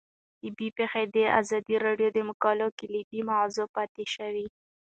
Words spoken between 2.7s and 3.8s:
کلیدي موضوع